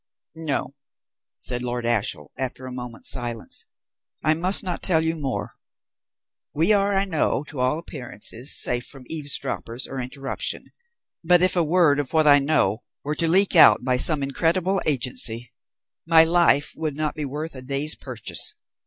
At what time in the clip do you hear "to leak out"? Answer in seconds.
13.13-13.83